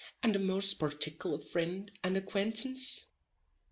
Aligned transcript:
and 0.23 0.35
a 0.35 0.39
most 0.39 0.79
particuller 0.79 1.39
frind 1.39 1.91
and 2.03 2.17
acquaintance? 2.17 3.05